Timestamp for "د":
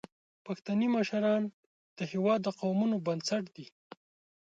1.97-1.99, 2.43-2.47